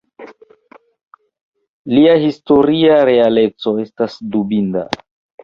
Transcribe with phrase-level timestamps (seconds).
[1.97, 4.87] Lia historia realeco estas dubinda.